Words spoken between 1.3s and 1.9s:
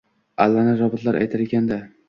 ekan-da!